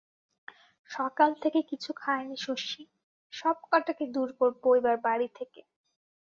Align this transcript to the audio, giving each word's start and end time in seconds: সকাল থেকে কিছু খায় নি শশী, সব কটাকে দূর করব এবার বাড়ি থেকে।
সকাল 0.89 1.29
থেকে 1.43 1.59
কিছু 1.69 1.91
খায় 1.93 2.25
নি 2.27 2.35
শশী, 2.37 2.83
সব 3.33 3.55
কটাকে 3.65 4.05
দূর 4.15 4.29
করব 4.39 4.63
এবার 4.79 4.95
বাড়ি 5.05 5.27
থেকে। 5.37 5.61